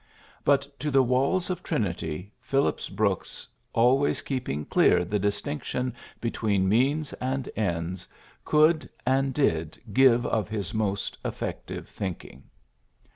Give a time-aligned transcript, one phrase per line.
[0.43, 6.67] But to the walls of Trinity, Phillips Brooks, always keeping clear the distinction be tween
[6.67, 8.07] means and ends,
[8.43, 12.45] could and did give of his most effective thinking.